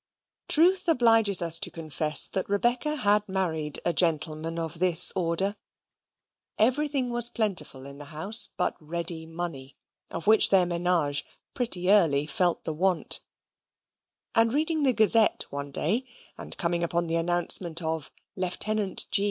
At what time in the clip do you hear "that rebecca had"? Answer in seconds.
2.29-3.29